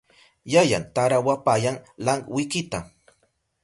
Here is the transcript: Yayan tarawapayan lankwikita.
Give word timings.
Yayan 0.53 0.85
tarawapayan 0.95 1.77
lankwikita. 2.05 2.79